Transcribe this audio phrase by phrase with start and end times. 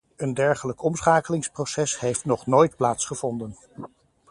[0.17, 3.55] Een dergelijk omschakelingsproces heeft nog nooit plaatsgevonden.